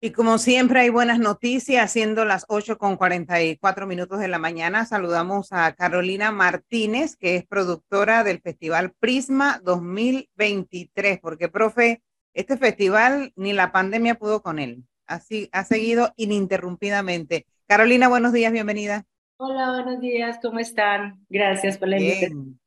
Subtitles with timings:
[0.00, 4.86] Y como siempre hay buenas noticias, siendo las 8 con 44 minutos de la mañana,
[4.86, 12.00] saludamos a Carolina Martínez, que es productora del Festival Prisma 2023, porque, profe,
[12.32, 14.84] este festival ni la pandemia pudo con él.
[15.08, 17.46] Así ha seguido ininterrumpidamente.
[17.66, 19.04] Carolina, buenos días, bienvenida.
[19.36, 21.26] Hola, buenos días, ¿cómo están?
[21.28, 22.60] Gracias por la invitación.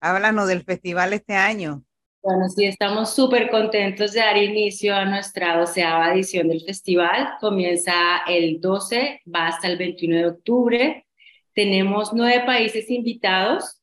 [0.00, 1.84] Háblanos del festival este año.
[2.26, 7.34] Bueno, sí, estamos súper contentos de dar inicio a nuestra doceava edición del festival.
[7.40, 7.92] Comienza
[8.26, 11.06] el 12, va hasta el 21 de octubre.
[11.54, 13.80] Tenemos nueve países invitados.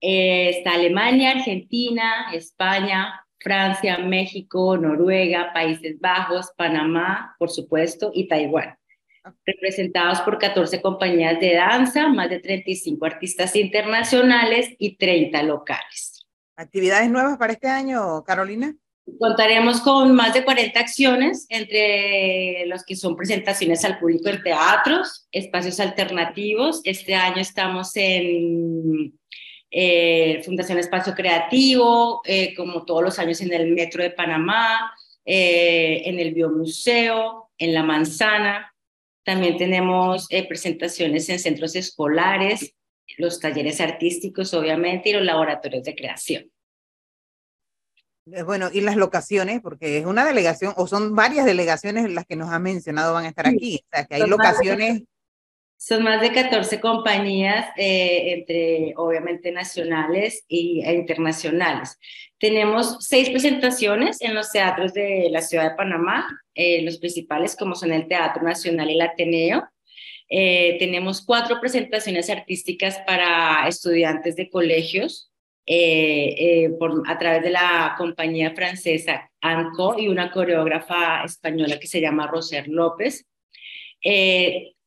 [0.00, 8.76] Eh, está Alemania, Argentina, España, Francia, México, Noruega, Países Bajos, Panamá, por supuesto, y Taiwán.
[9.46, 16.17] Representados por 14 compañías de danza, más de 35 artistas internacionales y 30 locales.
[16.58, 18.74] ¿Actividades nuevas para este año, Carolina?
[19.20, 25.28] Contaremos con más de 40 acciones, entre los que son presentaciones al público en teatros,
[25.30, 26.80] espacios alternativos.
[26.82, 29.16] Este año estamos en
[29.70, 34.92] eh, Fundación Espacio Creativo, eh, como todos los años en el Metro de Panamá,
[35.24, 38.74] eh, en el Biomuseo, en La Manzana.
[39.22, 42.74] También tenemos presentaciones en centros escolares,
[43.16, 46.50] los talleres artísticos, obviamente, y los laboratorios de creación.
[48.44, 52.50] Bueno, y las locaciones, porque es una delegación, o son varias delegaciones las que nos
[52.50, 53.80] ha mencionado van a estar aquí.
[53.84, 55.02] O sea, que hay locaciones.
[55.76, 61.98] son más de 14 compañías, eh, entre obviamente nacionales e internacionales.
[62.38, 67.74] Tenemos seis presentaciones en los teatros de la ciudad de Panamá, eh, los principales como
[67.74, 69.68] son el Teatro Nacional y el Ateneo,
[70.28, 75.30] eh, tenemos cuatro presentaciones artísticas para estudiantes de colegios
[75.70, 81.86] eh, eh, por, a través de la compañía francesa ANCO y una coreógrafa española que
[81.86, 83.26] se llama Roser López.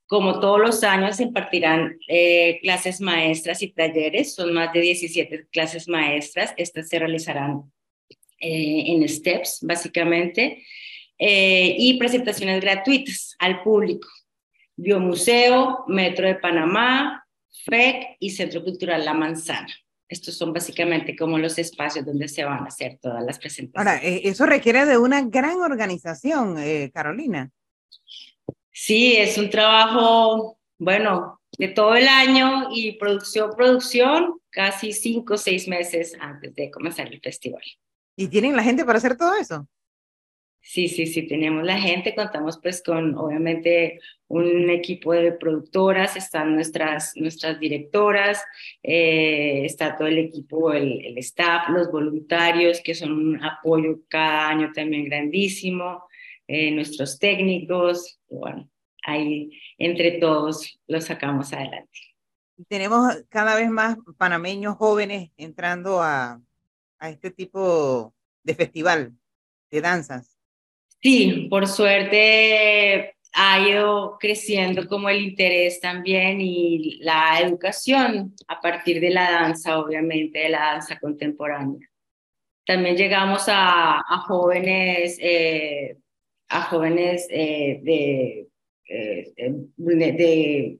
[0.08, 2.00] como todos los años, se impartirán
[2.64, 4.34] clases maestras y talleres.
[4.34, 6.54] Son más de 17 clases maestras.
[6.58, 7.72] Estas se realizarán
[8.39, 10.64] en STEPS, básicamente.
[11.17, 14.08] y presentaciones gratuitas al público.
[14.76, 17.23] Biomuseo, Metro de Panamá,
[17.66, 19.72] FEC y Centro Cultural La Manzana.
[20.11, 23.94] Estos son básicamente como los espacios donde se van a hacer todas las presentaciones.
[23.94, 27.49] Ahora, eh, eso requiere de una gran organización, eh, Carolina.
[28.73, 35.38] Sí, es un trabajo, bueno, de todo el año y producción, producción, casi cinco o
[35.38, 37.64] seis meses antes de comenzar el festival.
[38.17, 39.66] ¿Y tienen la gente para hacer todo eso?
[40.64, 46.54] Sí, sí, sí, tenemos la gente, contamos pues con obviamente un equipo de productoras, están
[46.54, 48.44] nuestras, nuestras directoras,
[48.83, 54.49] eh, está todo el equipo, el, el, staff, los voluntarios, que son un apoyo cada
[54.49, 56.05] año también grandísimo,
[56.48, 58.70] eh, nuestros técnicos, bueno,
[59.04, 59.49] ahí
[59.80, 61.99] entre todos lo sacamos adelante.
[62.67, 66.39] Tenemos cada vez más panameños jóvenes entrando a,
[66.99, 69.14] a este tipo de festival
[69.72, 70.30] de danzas.
[71.02, 79.00] Sí, por suerte ha ido creciendo como el interés también y la educación a partir
[79.00, 81.90] de la danza, obviamente, de la danza contemporánea.
[82.66, 85.98] También llegamos a, jóvenes, eh,
[86.50, 88.48] a jóvenes eh, de,
[88.88, 89.34] eh,
[89.78, 90.80] de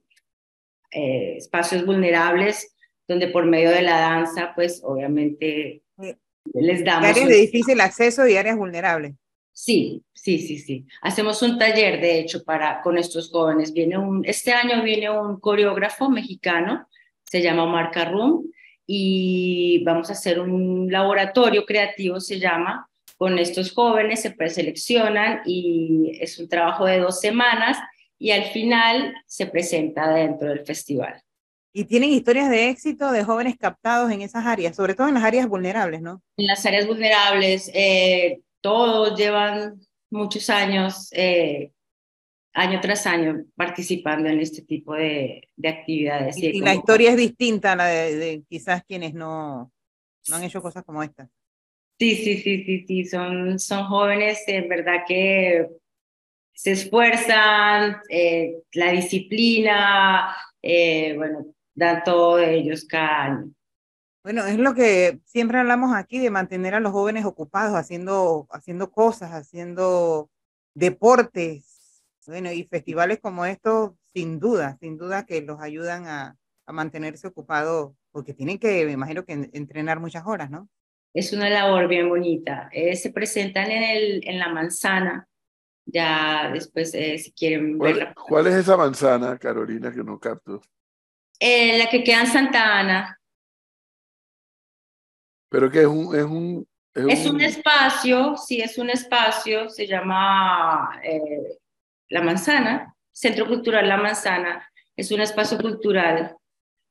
[1.38, 2.76] espacios vulnerables,
[3.08, 5.81] donde por medio de la danza, pues obviamente
[6.54, 7.10] les damos...
[7.10, 9.14] Áreas de difícil acceso y áreas vulnerables.
[9.53, 10.85] Sí, sí, sí, sí.
[11.01, 13.73] Hacemos un taller, de hecho, para, con estos jóvenes.
[13.73, 16.88] Viene un, este año viene un coreógrafo mexicano,
[17.23, 18.44] se llama Omar Carrum,
[18.85, 26.18] y vamos a hacer un laboratorio creativo, se llama, con estos jóvenes, se preseleccionan y
[26.19, 27.78] es un trabajo de dos semanas
[28.18, 31.22] y al final se presenta dentro del festival.
[31.72, 35.23] Y tienen historias de éxito de jóvenes captados en esas áreas, sobre todo en las
[35.23, 36.22] áreas vulnerables, ¿no?
[36.35, 41.72] En las áreas vulnerables, eh, todos llevan muchos años, eh,
[42.54, 46.38] año tras año, participando en este tipo de, actividades.
[46.38, 49.72] Y, la historia es distinta a la de, quizás quienes no,
[50.30, 51.30] no han hecho cosas como esta.
[52.00, 55.68] Sí, sí, sí, sí, sí, son, son jóvenes en verdad que
[56.54, 63.52] se esfuerzan, eh, la disciplina, eh, bueno, dan todo de ellos cada año.
[64.23, 68.91] Bueno, es lo que siempre hablamos aquí de mantener a los jóvenes ocupados, haciendo, haciendo
[68.91, 70.29] cosas, haciendo
[70.75, 72.03] deportes.
[72.27, 76.38] Bueno, y festivales como estos, sin duda, sin duda que los ayudan a,
[76.68, 80.69] a mantenerse ocupados, porque tienen que, me imagino que entrenar muchas horas, ¿no?
[81.13, 82.69] Es una labor bien bonita.
[82.71, 85.27] Eh, se presentan en, el, en la manzana
[85.85, 88.13] Ya después, eh, si quieren ¿Cuál, verla.
[88.13, 90.62] cuál es esa manzana, Carolina, que no capto?
[91.39, 93.18] Eh, la que queda en Santa Ana.
[95.51, 96.65] Pero que es un, es un,
[96.95, 101.57] Es un espacio, sí, es un espacio, se llama eh,
[102.07, 104.65] La Manzana, Centro Cultural La Manzana,
[104.95, 106.38] es un espacio cultural.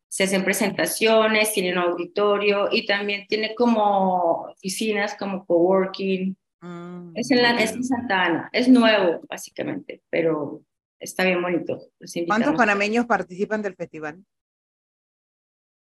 [0.09, 6.37] Se hacen presentaciones, tiene un auditorio y también tiene como oficinas, como coworking.
[6.61, 7.61] Mm, Es en, la, ok.
[7.61, 10.63] es en Santa Ana, es nuevo básicamente, pero
[10.99, 11.81] está bien bonito.
[11.99, 14.23] Los ¿Cuántos panameños participan del festival?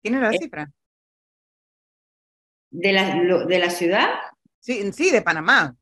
[0.01, 0.71] ¿Tienen la Eh, cifra?
[2.71, 4.07] ¿De la, lo- de la ciudad?
[4.59, 5.75] Sí, sí, de Panamá.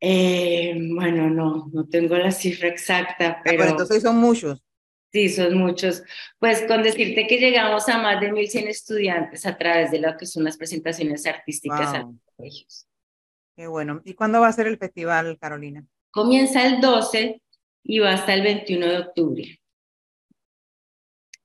[0.00, 3.70] Eh, bueno, no, no tengo la cifra exacta, Ah, pues pero...
[3.70, 4.62] entonces son muchos.
[5.10, 6.02] Sí, son muchos.
[6.38, 10.26] Pues con decirte que llegamos a más de 1.100 estudiantes a través de lo que
[10.26, 12.86] son las presentaciones artísticas a los colegios.
[13.56, 14.02] Qué bueno.
[14.04, 15.84] ¿Y cuándo va a ser el festival, Carolina?
[16.10, 17.40] Comienza el 12
[17.84, 19.60] y va hasta el 21 de octubre.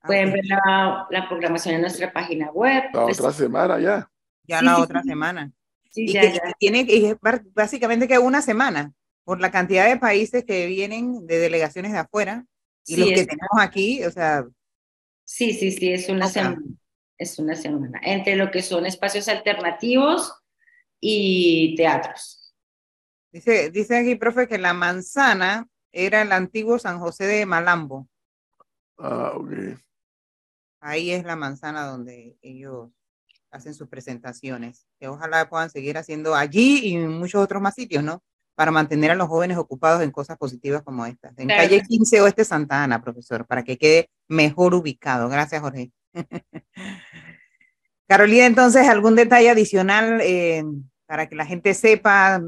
[0.04, 2.84] Ah, Pueden ver la, la programación en nuestra página web.
[2.92, 4.10] la Les- otra semana ya.
[4.46, 5.08] Ya Sí, la sí, otra sí.
[5.08, 5.52] semana.
[5.90, 6.40] Sí, Y ya, que ya.
[6.58, 7.16] tiene y es
[7.54, 8.92] básicamente que una semana,
[9.24, 12.44] por la cantidad de países que vienen de delegaciones de afuera
[12.86, 14.44] y Sí, los que es- tenemos aquí, o sea,
[15.24, 16.62] sí, sí, sí, es una semana.
[17.16, 18.00] Es una semana.
[18.02, 20.34] Entre lo que son espacios alternativos
[21.00, 22.54] y teatros.
[23.32, 28.08] dice, dice aquí, profe, que la manzana era el antiguo San José de Malambo.
[28.98, 29.52] Ah, ok.
[30.86, 32.90] Ahí es la manzana donde ellos
[33.50, 38.04] hacen sus presentaciones, que ojalá puedan seguir haciendo allí y en muchos otros más sitios,
[38.04, 38.22] ¿no?
[38.54, 41.32] Para mantener a los jóvenes ocupados en cosas positivas como estas.
[41.38, 41.96] En Claro calle que sí.
[41.96, 45.30] 15 Oeste Santa Ana, profesor, para que quede mejor ubicado.
[45.30, 45.90] Gracias, Jorge.
[48.06, 50.64] Carolina, entonces, ¿algún detalle adicional eh,
[51.06, 52.40] para que la gente sepa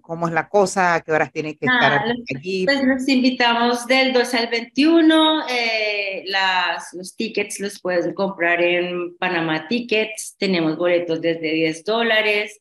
[0.00, 2.64] cómo es la cosa, a qué horas tiene que estar Nada, allí?
[2.64, 5.48] Pues los invitamos del 2 al 21.
[5.48, 10.34] eh, las, los tickets los puedes comprar en Panamá Tickets.
[10.38, 12.60] Tenemos boletos desde 10 dólares.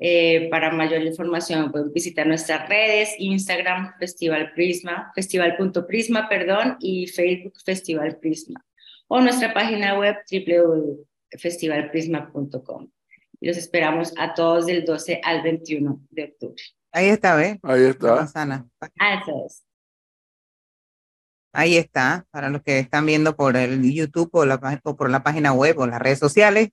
[0.00, 7.54] Eh, para mayor información pueden visitar nuestras redes, Instagram Festival Prisma, festival.prisma, perdón, y Facebook
[7.64, 8.64] Festival Prisma.
[9.08, 12.90] O nuestra página web www.festivalprisma.com.
[13.40, 16.62] Y los esperamos a todos del 12 al 21 de octubre.
[16.92, 17.58] Ahí está, ¿ves?
[17.62, 18.28] Ahí está.
[18.98, 19.64] Ah, eso es.
[21.52, 25.22] Ahí está, para los que están viendo por el YouTube o, la, o por la
[25.22, 26.70] página web o las redes sociales,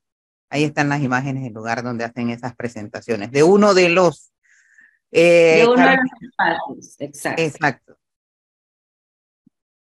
[0.50, 4.32] ahí están las imágenes del lugar donde hacen esas presentaciones, de uno de los...
[5.12, 7.42] eh, De uno de los espacios, exacto.
[7.42, 7.98] Exacto.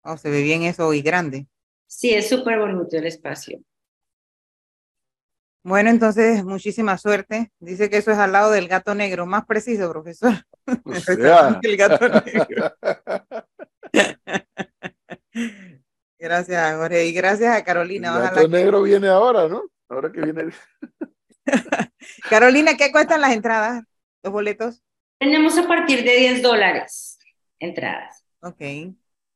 [0.05, 1.47] Oh, se ve bien eso y grande.
[1.87, 3.61] Sí, es súper bonito el espacio.
[5.65, 7.53] Bueno, entonces, muchísima suerte.
[7.61, 10.33] Dice que eso es al lado del gato negro, más preciso, profesor.
[10.85, 12.73] O El sea, El gato negro.
[16.19, 17.07] Gracias, Jorge.
[17.07, 18.13] Y gracias a el Carolina.
[18.13, 19.63] Ojalá gato que- negro viene ahora, ¿no?
[19.89, 20.53] Ahora que viene.
[22.31, 23.83] Carolina, ¿qué cuestan las entradas?
[24.23, 24.83] ¿Los boletos?
[25.19, 27.19] Tenemos a partir de 10 dólares
[27.59, 28.25] entradas.
[28.41, 28.61] Ok.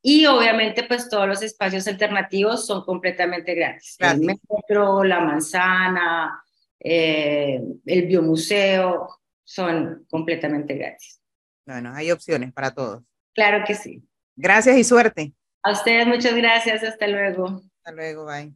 [0.09, 3.97] Y obviamente, pues todos los espacios alternativos son completamente gratis.
[3.99, 6.45] El metro, la manzana,
[6.79, 11.21] eh, el biomuseo, son completamente gratis.
[11.67, 13.03] Bueno, hay opciones para todos.
[13.35, 14.01] Claro que sí.
[14.37, 15.35] Gracias y suerte.
[15.65, 16.85] A ustedes muchas gracias.
[16.85, 17.63] Hasta luego.
[17.79, 18.55] Hasta luego, bye.